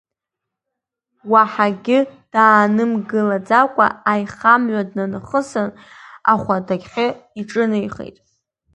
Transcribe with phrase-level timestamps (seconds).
[1.31, 1.99] Уаҳагьы
[2.33, 5.69] даанымгылаӡакәа аихамҩа днахысын,
[6.31, 7.07] ахәадахьы
[7.39, 8.17] иҿыҩеихеит.